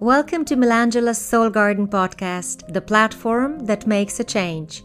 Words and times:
Welcome 0.00 0.46
to 0.46 0.56
Melangela's 0.56 1.18
Soul 1.18 1.50
Garden 1.50 1.86
podcast, 1.86 2.72
the 2.72 2.80
platform 2.80 3.66
that 3.66 3.86
makes 3.86 4.18
a 4.18 4.24
change. 4.24 4.82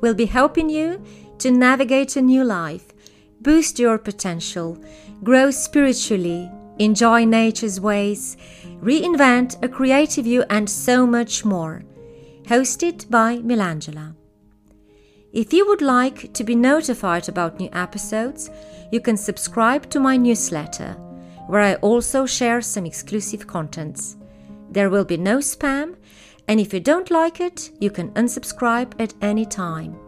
We'll 0.00 0.14
be 0.14 0.26
helping 0.26 0.70
you 0.70 1.02
to 1.38 1.50
navigate 1.50 2.14
a 2.14 2.22
new 2.22 2.44
life, 2.44 2.92
boost 3.40 3.80
your 3.80 3.98
potential, 3.98 4.78
grow 5.24 5.50
spiritually, 5.50 6.48
enjoy 6.78 7.24
nature's 7.24 7.80
ways, 7.80 8.36
reinvent 8.80 9.60
a 9.64 9.68
creative 9.68 10.28
you, 10.28 10.44
and 10.48 10.70
so 10.70 11.04
much 11.04 11.44
more. 11.44 11.82
Hosted 12.44 13.10
by 13.10 13.38
Melangela. 13.38 14.14
If 15.32 15.52
you 15.52 15.66
would 15.66 15.82
like 15.82 16.32
to 16.34 16.44
be 16.44 16.54
notified 16.54 17.28
about 17.28 17.58
new 17.58 17.68
episodes, 17.72 18.48
you 18.92 19.00
can 19.00 19.16
subscribe 19.16 19.90
to 19.90 19.98
my 19.98 20.16
newsletter, 20.16 20.92
where 21.48 21.62
I 21.62 21.74
also 21.74 22.26
share 22.26 22.60
some 22.60 22.86
exclusive 22.86 23.48
contents. 23.48 24.18
There 24.70 24.90
will 24.90 25.04
be 25.04 25.16
no 25.16 25.38
spam, 25.38 25.96
and 26.46 26.60
if 26.60 26.72
you 26.72 26.80
don't 26.80 27.10
like 27.10 27.40
it, 27.40 27.70
you 27.80 27.90
can 27.90 28.10
unsubscribe 28.10 28.92
at 29.00 29.14
any 29.20 29.44
time. 29.44 29.98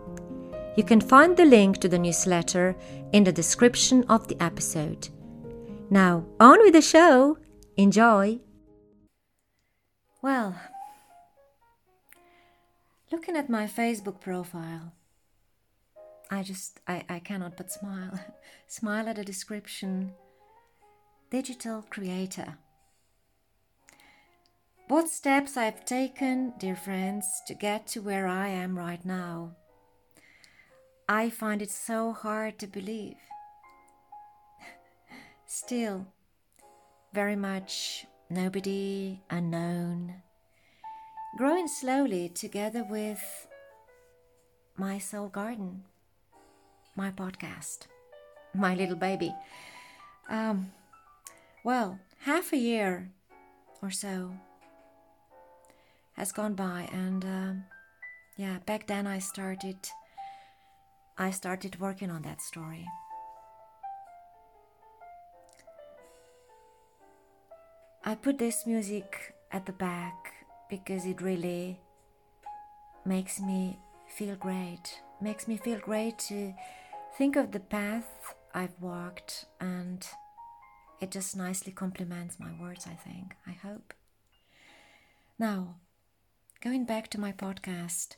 You 0.77 0.85
can 0.85 1.01
find 1.01 1.37
the 1.37 1.45
link 1.45 1.79
to 1.79 1.89
the 1.89 1.99
newsletter 1.99 2.77
in 3.13 3.25
the 3.25 3.33
description 3.33 4.05
of 4.09 4.29
the 4.29 4.43
episode. 4.43 5.09
Now, 5.91 6.25
on 6.41 6.61
with 6.61 6.73
the 6.73 6.81
show! 6.81 7.39
Enjoy! 7.77 8.41
Well, 10.23 10.55
looking 13.11 13.37
at 13.37 13.51
my 13.51 13.67
Facebook 13.67 14.21
profile, 14.21 14.95
I 16.31 16.43
just, 16.43 16.81
I, 16.89 17.05
I 17.09 17.19
cannot 17.19 17.57
but 17.57 17.71
smile. 17.71 18.19
smile 18.69 19.09
at 19.09 19.17
the 19.17 19.25
description 19.25 20.13
digital 21.31 21.85
creator. 21.91 22.57
What 24.89 25.09
steps 25.09 25.57
I've 25.57 25.85
taken, 25.85 26.53
dear 26.59 26.77
friends, 26.77 27.27
to 27.47 27.55
get 27.55 27.87
to 27.89 28.03
where 28.03 28.27
I 28.27 28.49
am 28.49 28.77
right 28.79 29.05
now. 29.05 29.57
I 31.09 31.31
find 31.31 31.63
it 31.63 31.71
so 31.71 32.13
hard 32.13 32.59
to 32.59 32.67
believe. 32.67 33.17
Still, 35.47 36.07
very 37.13 37.37
much 37.37 38.07
nobody, 38.29 39.21
unknown, 39.31 40.15
growing 41.37 41.69
slowly 41.69 42.29
together 42.29 42.85
with 42.85 43.47
my 44.77 44.99
soul 44.99 45.29
garden 45.29 45.85
my 46.95 47.11
podcast, 47.11 47.87
my 48.55 48.75
little 48.75 48.97
baby. 48.97 49.35
Um, 50.29 50.73
well, 51.65 51.99
half 52.21 52.53
a 52.53 52.57
year 52.57 53.11
or 53.81 53.91
so 53.91 54.35
has 56.15 56.33
gone 56.33 56.55
by, 56.55 56.89
and 56.93 57.25
uh, 57.25 57.53
yeah, 58.37 58.59
back 58.67 58.87
then 58.87 59.07
I 59.07 59.19
started. 59.19 59.77
I 61.19 61.31
started 61.31 61.79
working 61.79 62.11
on 62.11 62.23
that 62.23 62.41
story. 62.41 62.87
I 68.05 68.15
put 68.15 68.39
this 68.39 68.67
music 68.67 69.35
at 69.53 69.67
the 69.67 69.73
back 69.73 70.33
because 70.69 71.05
it 71.07 71.21
really 71.21 71.79
makes 73.05 73.41
me 73.41 73.79
feel 74.09 74.35
great. 74.37 75.01
Makes 75.21 75.47
me 75.47 75.57
feel 75.57 75.79
great 75.79 76.19
to 76.31 76.53
think 77.17 77.37
of 77.37 77.53
the 77.53 77.61
path 77.61 78.35
I've 78.55 78.75
walked, 78.81 79.47
and 79.61 80.05
it 81.01 81.11
just 81.11 81.37
nicely 81.37 81.73
complements 81.73 82.41
my 82.41 82.53
words, 82.61 82.87
I 82.87 82.95
think. 82.95 83.37
I 83.47 83.53
hope. 83.53 83.95
Now, 85.39 85.77
going 86.63 86.85
back 86.85 87.09
to 87.09 87.19
my 87.19 87.33
podcast, 87.33 88.15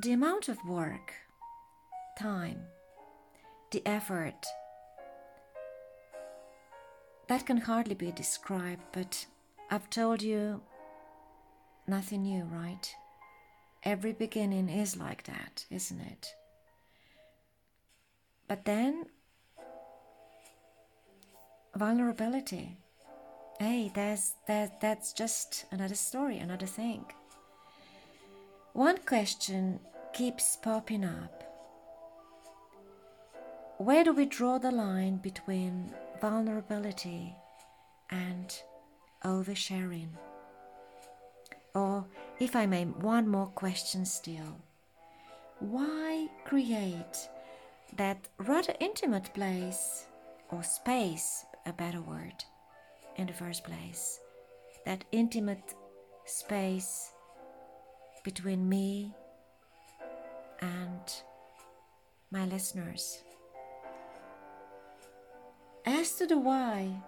the 0.00 0.12
amount 0.12 0.48
of 0.48 0.56
work, 0.64 1.12
time, 2.18 2.62
the 3.72 3.82
effort, 3.84 4.46
that 7.28 7.44
can 7.44 7.58
hardly 7.58 7.94
be 7.94 8.10
described, 8.10 8.80
but 8.92 9.26
I've 9.70 9.90
told 9.90 10.22
you 10.22 10.62
nothing 11.86 12.22
new, 12.22 12.44
right? 12.44 12.90
Every 13.82 14.14
beginning 14.14 14.70
is 14.70 14.96
like 14.96 15.24
that, 15.24 15.66
isn't 15.70 16.00
it? 16.00 16.28
But 18.48 18.64
then, 18.64 19.04
vulnerability. 21.76 22.78
Hey, 23.60 23.90
there's, 23.92 24.34
that, 24.46 24.80
that's 24.80 25.12
just 25.12 25.64
another 25.72 25.96
story, 25.96 26.38
another 26.38 26.66
thing. 26.66 27.04
One 28.72 28.98
question 28.98 29.80
keeps 30.12 30.54
popping 30.54 31.04
up 31.04 31.42
Where 33.78 34.04
do 34.04 34.12
we 34.12 34.26
draw 34.26 34.58
the 34.58 34.70
line 34.70 35.16
between 35.16 35.92
vulnerability 36.20 37.34
and 38.10 38.56
oversharing? 39.24 40.10
Or, 41.74 42.06
if 42.38 42.54
I 42.54 42.66
may, 42.66 42.84
one 42.84 43.26
more 43.26 43.48
question 43.48 44.04
still. 44.04 44.60
Why 45.58 46.28
create 46.44 47.28
that 47.96 48.28
rather 48.38 48.74
intimate 48.78 49.34
place 49.34 50.06
or 50.50 50.62
space, 50.62 51.44
a 51.66 51.72
better 51.72 52.00
word, 52.00 52.44
in 53.18 53.26
the 53.26 53.34
first 53.34 53.62
place. 53.64 54.18
That 54.86 55.04
intimate 55.12 55.74
space 56.24 57.12
between 58.24 58.66
me 58.66 59.12
and 60.60 61.12
my 62.30 62.46
listeners. 62.46 63.22
As 65.84 66.14
to 66.14 66.26
the 66.26 66.38
why, 66.38 67.02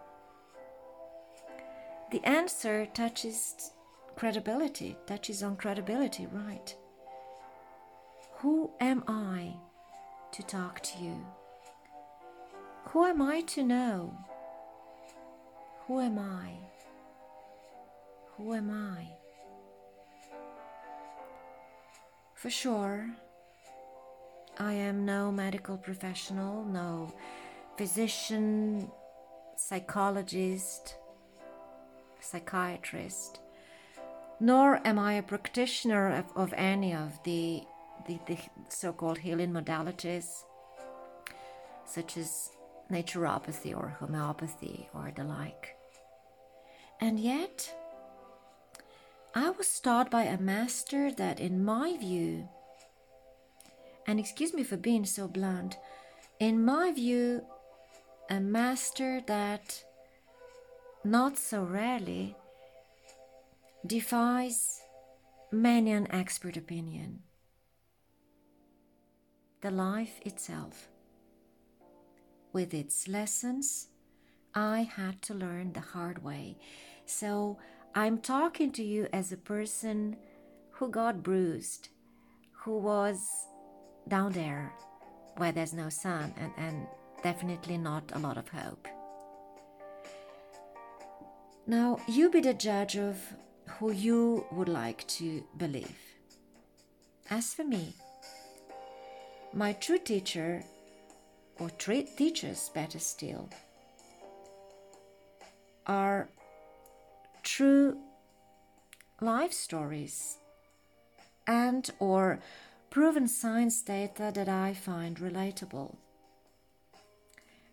the 2.12 2.22
answer 2.24 2.84
touches 2.92 3.72
credibility, 4.16 4.98
touches 5.06 5.42
on 5.42 5.56
credibility, 5.56 6.26
right? 6.26 6.74
Who 8.40 8.70
am 8.80 9.02
I? 9.08 9.54
to 10.32 10.42
talk 10.42 10.80
to 10.80 11.02
you? 11.02 11.26
Who 12.88 13.04
am 13.04 13.22
I 13.22 13.40
to 13.42 13.62
know? 13.62 14.16
Who 15.90 15.98
am 15.98 16.20
I? 16.20 16.52
Who 18.36 18.54
am 18.54 18.70
I? 18.70 19.08
For 22.32 22.48
sure, 22.48 23.10
I 24.56 24.72
am 24.74 25.04
no 25.04 25.32
medical 25.32 25.76
professional, 25.76 26.64
no 26.64 27.12
physician, 27.76 28.88
psychologist, 29.56 30.94
psychiatrist, 32.20 33.40
nor 34.38 34.80
am 34.86 34.96
I 34.96 35.14
a 35.14 35.24
practitioner 35.24 36.14
of, 36.14 36.26
of 36.36 36.54
any 36.56 36.94
of 36.94 37.18
the 37.24 37.64
the, 38.06 38.20
the 38.28 38.38
so 38.68 38.92
called 38.92 39.18
healing 39.18 39.50
modalities, 39.50 40.44
such 41.84 42.16
as 42.16 42.50
naturopathy 42.88 43.76
or 43.76 43.96
homeopathy 43.98 44.88
or 44.94 45.10
the 45.16 45.24
like. 45.24 45.79
And 47.00 47.18
yet, 47.18 47.74
I 49.34 49.50
was 49.50 49.80
taught 49.80 50.10
by 50.10 50.24
a 50.24 50.38
master 50.38 51.10
that, 51.12 51.40
in 51.40 51.64
my 51.64 51.96
view, 51.96 52.48
and 54.06 54.20
excuse 54.20 54.52
me 54.52 54.64
for 54.64 54.76
being 54.76 55.04
so 55.04 55.28
blunt, 55.28 55.78
in 56.38 56.64
my 56.64 56.92
view, 56.92 57.42
a 58.28 58.40
master 58.40 59.22
that 59.26 59.84
not 61.04 61.38
so 61.38 61.62
rarely 61.62 62.36
defies 63.86 64.80
many 65.50 65.92
an 65.92 66.06
expert 66.10 66.56
opinion 66.56 67.22
the 69.60 69.70
life 69.70 70.20
itself. 70.24 70.88
With 72.52 72.72
its 72.72 73.06
lessons, 73.06 73.88
I 74.54 74.82
had 74.82 75.22
to 75.22 75.34
learn 75.34 75.72
the 75.72 75.80
hard 75.80 76.22
way. 76.24 76.58
So 77.06 77.58
I'm 77.94 78.18
talking 78.18 78.72
to 78.72 78.82
you 78.82 79.08
as 79.12 79.32
a 79.32 79.36
person 79.36 80.16
who 80.70 80.88
got 80.90 81.22
bruised, 81.22 81.88
who 82.52 82.78
was 82.78 83.26
down 84.08 84.32
there 84.32 84.72
where 85.36 85.52
there's 85.52 85.72
no 85.72 85.88
sun 85.88 86.34
and, 86.36 86.52
and 86.56 86.86
definitely 87.22 87.78
not 87.78 88.04
a 88.12 88.18
lot 88.18 88.36
of 88.36 88.48
hope. 88.48 88.88
Now, 91.66 91.98
you 92.08 92.30
be 92.30 92.40
the 92.40 92.54
judge 92.54 92.96
of 92.96 93.16
who 93.78 93.92
you 93.92 94.44
would 94.50 94.68
like 94.68 95.06
to 95.08 95.44
believe. 95.56 95.96
As 97.30 97.54
for 97.54 97.64
me, 97.64 97.94
my 99.52 99.72
true 99.74 99.98
teacher, 99.98 100.64
or 101.58 101.70
teachers 101.70 102.70
better 102.74 102.98
still, 102.98 103.48
are 105.86 106.28
true 107.42 107.98
life 109.20 109.52
stories 109.52 110.38
and 111.46 111.90
or 111.98 112.40
proven 112.90 113.28
science 113.28 113.82
data 113.82 114.30
that 114.34 114.48
I 114.48 114.74
find 114.74 115.16
relatable. 115.18 115.96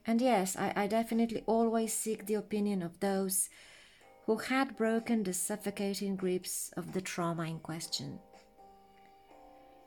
And 0.05 0.21
yes, 0.21 0.55
I, 0.55 0.73
I, 0.75 0.87
definitely 0.87 1.43
always 1.47 1.91
seek 1.91 2.25
the 2.25 2.35
opinion 2.35 2.81
of 2.81 2.99
those 3.01 3.49
who 4.25 4.37
had 4.37 4.77
broken 4.77 5.23
the 5.23 5.33
suffocating 5.33 6.15
grips 6.15 6.71
of 6.77 6.93
the 6.93 7.01
trauma 7.01 7.43
in 7.43 7.59
question. 7.59 8.19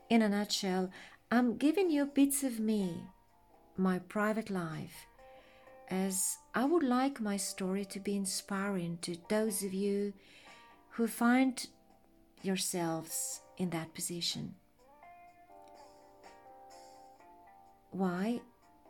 In 0.09 0.21
a 0.21 0.29
nutshell, 0.29 0.91
I'm 1.31 1.57
giving 1.57 1.89
you 1.89 2.05
bits 2.05 2.43
of 2.43 2.59
me, 2.59 3.01
my 3.77 3.99
private 3.99 4.49
life, 4.49 5.07
as 5.91 6.37
I 6.55 6.63
would 6.63 6.83
like 6.83 7.19
my 7.19 7.35
story 7.35 7.83
to 7.85 7.99
be 7.99 8.15
inspiring 8.15 8.97
to 9.01 9.17
those 9.27 9.61
of 9.61 9.73
you 9.73 10.13
who 10.91 11.05
find 11.07 11.67
yourselves 12.41 13.41
in 13.57 13.69
that 13.71 13.93
position. 13.93 14.55
Why? 17.91 18.39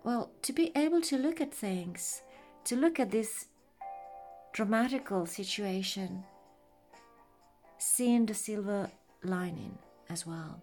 Well, 0.04 0.32
to 0.44 0.54
be 0.54 0.72
able 0.76 1.02
to 1.02 1.18
look 1.18 1.42
at 1.42 1.54
things, 1.54 2.22
to 2.66 2.76
look 2.76 3.00
at 3.00 3.10
this 3.10 3.48
dramatical 4.54 5.26
situation, 5.26 6.24
seeing 7.80 8.28
the 8.28 8.36
silver 8.36 8.92
lining 9.24 9.76
as 10.08 10.28
well. 10.28 10.62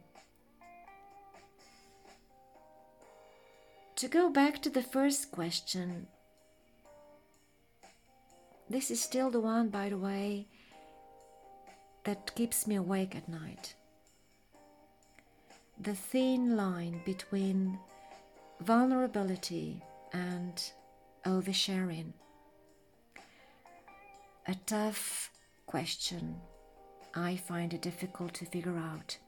To 3.96 4.06
go 4.06 4.30
back 4.30 4.62
to 4.62 4.70
the 4.70 4.82
first 4.82 5.32
question, 5.32 6.06
this 8.70 8.90
is 8.90 9.00
still 9.00 9.30
the 9.30 9.40
one, 9.40 9.68
by 9.68 9.88
the 9.88 9.98
way, 9.98 10.46
that 12.04 12.34
keeps 12.34 12.66
me 12.66 12.76
awake 12.76 13.16
at 13.16 13.28
night. 13.28 13.74
The 15.80 15.94
thin 15.94 16.56
line 16.56 17.00
between 17.04 17.78
vulnerability 18.60 19.82
and 20.12 20.60
oversharing. 21.24 22.12
A 24.46 24.54
tough 24.66 25.30
question. 25.66 26.36
I 27.14 27.36
find 27.36 27.74
it 27.74 27.82
difficult 27.82 28.34
to 28.34 28.46
figure 28.46 28.76
out. 28.76 29.18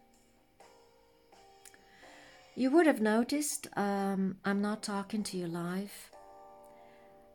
You 2.55 2.71
would 2.73 2.87
have 2.87 3.01
noticed 3.01 3.69
um, 3.77 4.37
I'm 4.45 4.61
not 4.61 4.83
talking 4.83 5.23
to 5.25 5.37
you 5.37 5.47
live 5.47 6.11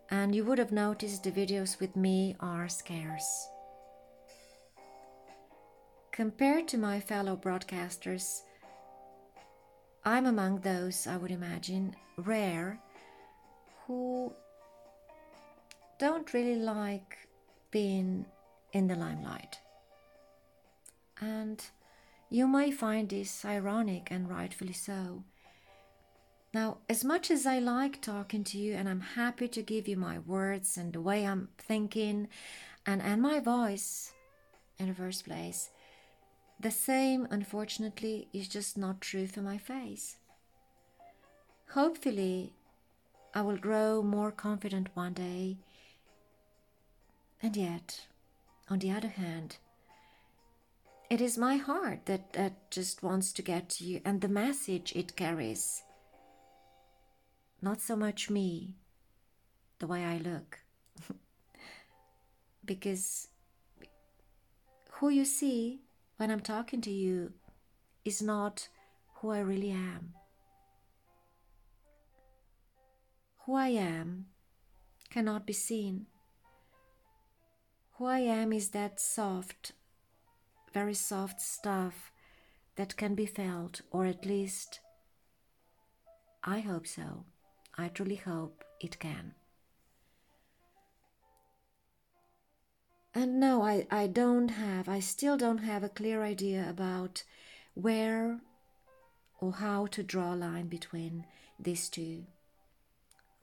and 0.09 0.35
you 0.35 0.43
would 0.43 0.57
have 0.57 0.71
noticed 0.71 1.23
the 1.23 1.31
videos 1.31 1.79
with 1.79 1.95
me 1.95 2.35
are 2.39 2.67
scarce. 2.69 3.47
Compared 6.11 6.67
to 6.69 6.77
my 6.77 6.99
fellow 6.99 7.35
broadcasters, 7.35 8.41
I'm 10.03 10.25
among 10.25 10.59
those, 10.59 11.07
I 11.07 11.17
would 11.17 11.31
imagine, 11.31 11.95
rare 12.17 12.79
who 13.85 14.33
don't 15.99 16.33
really 16.33 16.55
like 16.55 17.17
being 17.71 18.25
in 18.73 18.87
the 18.87 18.95
limelight. 18.95 19.57
And 21.19 21.63
you 22.29 22.47
may 22.47 22.71
find 22.71 23.09
this 23.09 23.43
ironic 23.43 24.09
and 24.11 24.29
rightfully 24.29 24.73
so. 24.73 25.23
Now, 26.55 26.77
as 26.87 27.03
much 27.03 27.31
as 27.31 27.45
I 27.45 27.59
like 27.59 28.01
talking 28.01 28.45
to 28.45 28.57
you 28.57 28.75
and 28.75 28.87
I'm 28.87 29.01
happy 29.01 29.49
to 29.49 29.61
give 29.61 29.89
you 29.89 29.97
my 29.97 30.19
words 30.19 30.77
and 30.77 30.93
the 30.93 31.01
way 31.01 31.27
I'm 31.27 31.49
thinking 31.57 32.29
and, 32.85 33.01
and 33.01 33.21
my 33.21 33.41
voice 33.41 34.13
in 34.79 34.87
the 34.87 34.93
first 34.93 35.25
place, 35.25 35.71
the 36.57 36.71
same, 36.71 37.27
unfortunately, 37.29 38.29
is 38.31 38.47
just 38.47 38.77
not 38.77 39.01
true 39.01 39.27
for 39.27 39.41
my 39.41 39.57
face. 39.57 40.15
Hopefully, 41.71 42.53
I 43.33 43.41
will 43.41 43.57
grow 43.57 44.01
more 44.01 44.31
confident 44.31 44.87
one 44.93 45.11
day. 45.11 45.57
And 47.43 47.57
yet, 47.57 48.07
on 48.69 48.79
the 48.79 48.91
other 48.91 49.09
hand, 49.09 49.57
it 51.09 51.19
is 51.19 51.37
my 51.37 51.57
heart 51.57 52.05
that, 52.05 52.31
that 52.31 52.71
just 52.71 53.03
wants 53.03 53.33
to 53.33 53.41
get 53.41 53.67
to 53.71 53.83
you 53.83 53.99
and 54.05 54.21
the 54.21 54.29
message 54.29 54.93
it 54.95 55.17
carries 55.17 55.83
not 57.65 57.81
so 57.81 57.95
much 57.95 58.29
me, 58.29 58.75
the 59.79 59.87
way 59.87 60.05
I 60.05 60.19
look. 60.19 60.59
because 62.63 63.27
who 64.91 65.09
you 65.09 65.25
see 65.25 65.81
when 66.17 66.29
I'm 66.29 66.41
talking 66.41 66.79
to 66.81 66.91
you 66.91 67.33
is 68.05 68.21
not 68.21 68.67
who 69.15 69.31
I 69.31 69.39
really 69.39 69.71
am. 69.71 70.13
Who 73.45 73.55
I 73.55 73.69
am 73.69 74.27
cannot 75.09 75.47
be 75.47 75.53
seen. 75.53 76.05
Who 77.93 78.05
I 78.05 78.19
am 78.19 78.53
is 78.53 78.69
that 78.69 78.99
soft, 78.99 79.71
very 80.71 80.93
soft 80.93 81.41
stuff 81.41 82.11
that 82.75 82.95
can 82.95 83.15
be 83.15 83.25
felt, 83.25 83.81
or 83.89 84.05
at 84.05 84.23
least 84.23 84.81
I 86.43 86.59
hope 86.59 86.85
so. 86.85 87.25
I 87.77 87.89
truly 87.89 88.15
hope 88.15 88.63
it 88.79 88.99
can. 88.99 89.33
And 93.13 93.39
no, 93.39 93.61
I, 93.61 93.87
I 93.89 94.07
don't 94.07 94.49
have, 94.49 94.89
I 94.89 94.99
still 94.99 95.37
don't 95.37 95.59
have 95.59 95.83
a 95.83 95.89
clear 95.89 96.21
idea 96.23 96.65
about 96.69 97.23
where 97.73 98.41
or 99.39 99.53
how 99.53 99.85
to 99.87 100.03
draw 100.03 100.33
a 100.33 100.35
line 100.35 100.67
between 100.67 101.25
these 101.59 101.89
two 101.89 102.25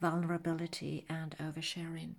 vulnerability 0.00 1.06
and 1.08 1.36
oversharing. 1.38 2.14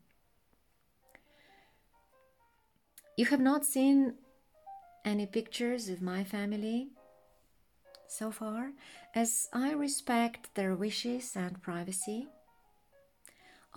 You 3.18 3.26
have 3.26 3.42
not 3.42 3.66
seen 3.66 4.16
any 5.06 5.26
pictures 5.26 5.90
of 5.90 6.02
my 6.02 6.24
family 6.24 6.88
so 8.18 8.32
far, 8.32 8.72
as 9.16 9.50
I 9.52 9.72
respect 9.72 10.54
their 10.54 10.76
wishes 10.76 11.36
and 11.36 11.62
privacy. 11.62 12.28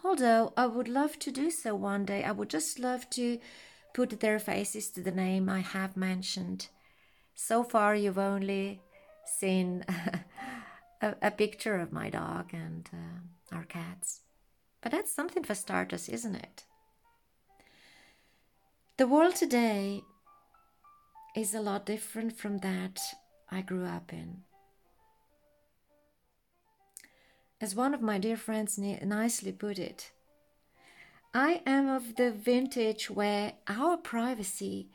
Although 0.04 0.52
I 0.56 0.66
would 0.66 0.88
love 0.88 1.18
to 1.20 1.32
do 1.32 1.50
so 1.50 1.74
one 1.74 2.04
day, 2.04 2.22
I 2.22 2.32
would 2.32 2.50
just 2.50 2.78
love 2.78 3.08
to 3.10 3.38
put 3.94 4.20
their 4.20 4.38
faces 4.38 4.90
to 4.90 5.02
the 5.02 5.10
name 5.10 5.48
I 5.48 5.60
have 5.60 5.96
mentioned. 5.96 6.68
So 7.34 7.64
far, 7.64 7.94
you've 7.94 8.18
only 8.18 8.82
seen 9.38 9.84
a, 11.00 11.14
a, 11.22 11.30
picture 11.30 11.76
of 11.80 11.92
my 11.92 12.10
dog 12.10 12.52
and 12.52 12.88
uh, 12.92 13.56
our 13.56 13.64
cats. 13.64 14.20
But 14.82 14.92
that's 14.92 15.12
something 15.12 15.44
for 15.44 15.54
starters, 15.54 16.08
isn't 16.08 16.36
it? 16.36 16.64
The 18.98 19.08
world 19.08 19.34
today 19.34 20.02
is 21.34 21.54
a 21.54 21.60
lot 21.60 21.86
different 21.86 22.38
from 22.38 22.58
that 22.58 23.00
I 23.50 23.62
grew 23.62 23.84
up 23.84 24.12
in. 24.12 24.42
As 27.60 27.74
one 27.74 27.94
of 27.94 28.02
my 28.02 28.18
dear 28.18 28.36
friends 28.36 28.78
nicely 28.78 29.52
put 29.52 29.78
it, 29.78 30.12
I 31.32 31.62
am 31.66 31.88
of 31.88 32.16
the 32.16 32.30
vintage 32.30 33.10
where 33.10 33.54
our 33.68 33.96
privacy 33.96 34.88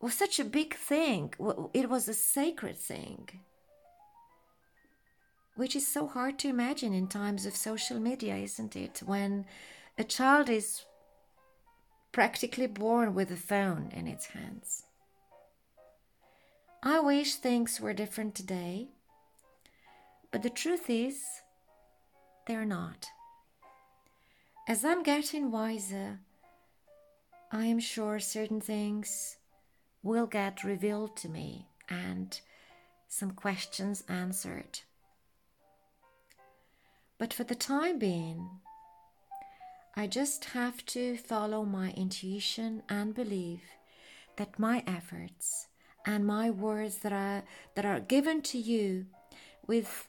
was 0.00 0.14
such 0.14 0.38
a 0.38 0.44
big 0.44 0.74
thing, 0.74 1.32
it 1.74 1.88
was 1.88 2.08
a 2.08 2.14
sacred 2.14 2.76
thing, 2.78 3.28
which 5.56 5.74
is 5.74 5.86
so 5.86 6.06
hard 6.06 6.38
to 6.38 6.48
imagine 6.48 6.92
in 6.94 7.08
times 7.08 7.46
of 7.46 7.56
social 7.56 7.98
media, 7.98 8.36
isn't 8.36 8.76
it? 8.76 9.02
When 9.04 9.44
a 9.96 10.04
child 10.04 10.48
is 10.48 10.84
practically 12.12 12.66
born 12.66 13.14
with 13.14 13.30
a 13.30 13.36
phone 13.36 13.90
in 13.94 14.06
its 14.06 14.26
hands. 14.26 14.84
I 16.82 17.00
wish 17.00 17.34
things 17.34 17.80
were 17.80 17.92
different 17.92 18.36
today, 18.36 18.88
but 20.30 20.44
the 20.44 20.50
truth 20.50 20.88
is, 20.88 21.24
they're 22.46 22.64
not. 22.64 23.06
As 24.68 24.84
I'm 24.84 25.02
getting 25.02 25.50
wiser, 25.50 26.20
I 27.50 27.64
am 27.64 27.80
sure 27.80 28.20
certain 28.20 28.60
things 28.60 29.38
will 30.04 30.26
get 30.26 30.62
revealed 30.62 31.16
to 31.16 31.28
me 31.28 31.66
and 31.88 32.40
some 33.08 33.32
questions 33.32 34.04
answered. 34.08 34.80
But 37.18 37.34
for 37.34 37.42
the 37.42 37.56
time 37.56 37.98
being, 37.98 38.48
I 39.96 40.06
just 40.06 40.44
have 40.46 40.86
to 40.86 41.16
follow 41.16 41.64
my 41.64 41.90
intuition 41.90 42.84
and 42.88 43.16
believe 43.16 43.62
that 44.36 44.60
my 44.60 44.84
efforts 44.86 45.66
and 46.06 46.26
my 46.26 46.50
words 46.50 46.98
that 46.98 47.12
are 47.12 47.42
that 47.74 47.84
are 47.84 48.00
given 48.00 48.42
to 48.42 48.58
you 48.58 49.06
with 49.66 50.08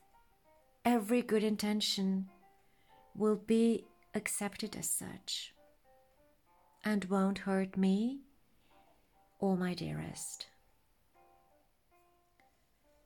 every 0.86 1.22
good 1.22 1.44
intention 1.44 2.28
will 3.16 3.36
be 3.36 3.86
accepted 4.16 4.76
as 4.76 4.90
such 4.90 5.54
and 6.84 7.06
won't 7.06 7.40
hurt 7.40 7.78
me 7.78 8.22
or 9.40 9.58
my 9.58 9.74
dearest. 9.74 10.48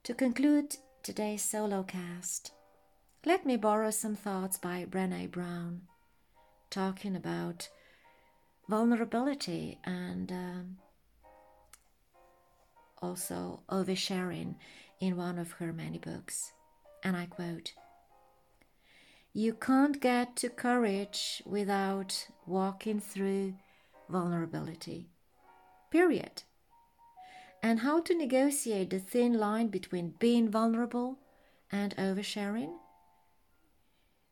To 0.03 0.13
conclude 0.13 0.77
today's 1.01 1.41
solo 1.41 1.83
cast, 1.83 2.51
let 3.25 3.45
me 3.45 3.55
borrow 3.57 3.89
some 3.89 4.15
thoughts 4.15 4.57
by 4.57 4.85
Brene 4.85 5.31
Brown, 5.31 5.81
talking 6.69 7.15
about 7.15 7.69
vulnerability 8.67 9.79
and 9.83 10.31
um, 10.31 10.77
also 13.03 13.59
oversharing 13.69 14.55
in 15.01 15.17
one 15.17 15.37
of 15.37 15.51
her 15.53 15.73
many 15.73 15.97
books. 15.97 16.53
And 17.03 17.17
I 17.17 17.25
quote 17.25 17.73
You 19.33 19.53
can't 19.53 19.99
get 19.99 20.37
to 20.37 20.49
courage 20.49 21.43
without 21.45 22.27
walking 22.45 23.01
through 23.01 23.55
vulnerability. 24.09 25.09
Period. 25.91 26.43
And 27.61 27.79
how 27.79 28.01
to 28.01 28.17
negotiate 28.17 28.89
the 28.89 28.99
thin 28.99 29.33
line 29.33 29.67
between 29.67 30.15
being 30.19 30.49
vulnerable 30.49 31.19
and 31.71 31.95
oversharing? 31.97 32.73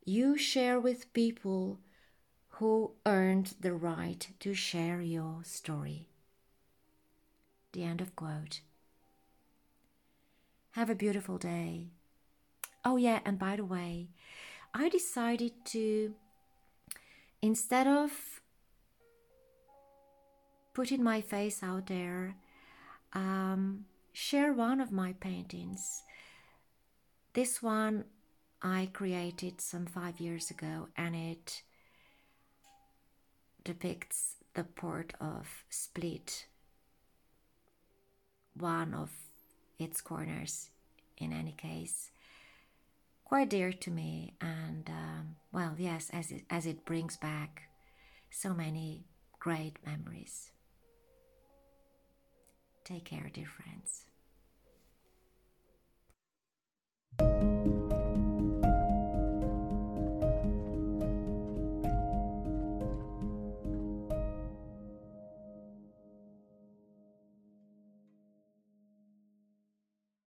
You 0.05 0.37
share 0.37 0.79
with 0.79 1.13
people 1.13 1.79
who 2.55 2.91
earned 3.05 3.53
the 3.59 3.73
right 3.73 4.27
to 4.39 4.53
share 4.53 5.01
your 5.01 5.41
story. 5.43 6.10
The 7.73 7.83
end 7.83 8.01
of 8.01 8.15
quote. 8.15 8.61
Have 10.71 10.89
a 10.89 10.95
beautiful 10.95 11.37
day. 11.37 11.87
Oh, 12.83 12.97
yeah, 12.97 13.19
and 13.25 13.37
by 13.37 13.55
the 13.55 13.65
way, 13.65 14.09
I 14.73 14.89
decided 14.89 15.53
to, 15.65 16.13
instead 17.41 17.87
of 17.87 18.41
putting 20.73 21.03
my 21.03 21.21
face 21.21 21.61
out 21.61 21.87
there, 21.87 22.35
um, 23.13 23.85
share 24.13 24.53
one 24.53 24.79
of 24.79 24.91
my 24.91 25.13
paintings. 25.13 26.03
This 27.33 27.61
one 27.61 28.05
I 28.61 28.89
created 28.93 29.61
some 29.61 29.85
five 29.85 30.19
years 30.19 30.49
ago, 30.49 30.87
and 30.95 31.15
it 31.15 31.63
depicts 33.63 34.35
the 34.53 34.63
port 34.63 35.13
of 35.19 35.63
Split 35.69 36.45
one 38.57 38.93
of 38.93 39.11
its 39.79 40.01
corners. 40.01 40.69
In 41.17 41.31
any 41.33 41.51
case 41.51 42.11
quite 43.31 43.49
dear 43.49 43.71
to 43.71 43.89
me 43.89 44.33
and 44.41 44.89
um, 44.89 45.37
well 45.53 45.73
yes 45.77 46.09
as 46.11 46.31
it, 46.31 46.43
as 46.49 46.65
it 46.65 46.83
brings 46.83 47.15
back 47.15 47.69
so 48.29 48.53
many 48.53 49.05
great 49.39 49.77
memories. 49.85 50.51
Take 52.83 53.05
care 53.05 53.31
dear 53.33 53.47
friends 53.47 54.03